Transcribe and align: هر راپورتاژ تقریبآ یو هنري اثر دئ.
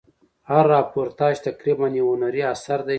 هر 0.49 0.63
راپورتاژ 0.75 1.35
تقریبآ 1.47 1.85
یو 1.99 2.07
هنري 2.13 2.41
اثر 2.53 2.79
دئ. 2.85 2.89